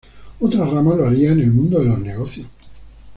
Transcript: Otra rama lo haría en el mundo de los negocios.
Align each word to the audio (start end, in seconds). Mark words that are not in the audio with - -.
Otra 0.39 0.65
rama 0.65 0.95
lo 0.95 1.05
haría 1.05 1.31
en 1.33 1.41
el 1.41 1.51
mundo 1.51 1.77
de 1.77 1.85
los 1.85 1.99
negocios. 1.99 2.47